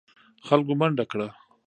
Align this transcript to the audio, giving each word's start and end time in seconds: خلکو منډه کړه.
خلکو 0.47 0.73
منډه 0.79 1.05
کړه. 1.11 1.27